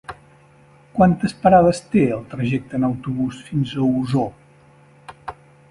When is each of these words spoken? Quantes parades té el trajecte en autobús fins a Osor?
Quantes 0.95 1.35
parades 1.43 1.81
té 1.97 2.03
el 2.17 2.25
trajecte 2.33 2.75
en 2.79 2.89
autobús 2.89 3.45
fins 3.53 3.79
a 3.79 3.87
Osor? 4.01 4.29